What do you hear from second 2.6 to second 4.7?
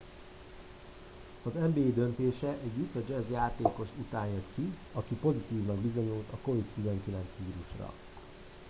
utah jazz játékos után jött